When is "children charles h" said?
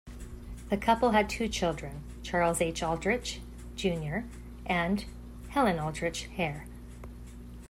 1.47-2.81